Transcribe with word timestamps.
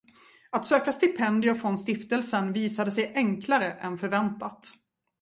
Att 0.51 0.65
söka 0.65 0.91
stipendier 0.93 1.55
från 1.55 1.77
stiftelsen 1.77 2.53
visade 2.53 2.91
sig 2.91 3.11
enklare 3.15 3.65
än 3.71 3.97
förväntat. 3.97 4.67